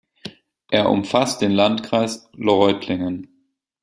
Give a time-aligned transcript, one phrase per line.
[0.71, 3.51] Er umfasst den Landkreis Reutlingen.